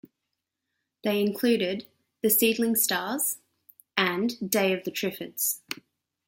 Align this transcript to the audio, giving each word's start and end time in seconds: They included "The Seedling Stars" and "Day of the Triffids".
They 1.03 1.21
included 1.21 1.85
"The 2.23 2.31
Seedling 2.31 2.75
Stars" 2.75 3.37
and 3.95 4.49
"Day 4.49 4.73
of 4.73 4.83
the 4.83 4.89
Triffids". 4.89 5.59